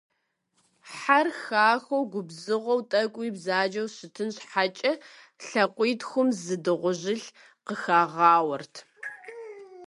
Хьэр 0.93 1.27
хахуэу, 1.41 2.03
губзыгъэу, 2.11 2.81
тӀэкӀуи 2.89 3.29
бзаджэу 3.35 3.87
щытын 3.95 4.29
щхьэкӀэ 4.35 4.91
лӀакъуитхум 5.47 6.29
зэ 6.43 6.55
дыгъужьылъ 6.63 7.25
къыхагъауэрт. 7.65 8.75